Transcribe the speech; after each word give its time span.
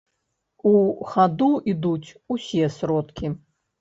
У 0.69 0.71
хаду 1.11 1.49
ідуць 1.73 2.09
усе 2.37 2.65
сродкі. 2.79 3.35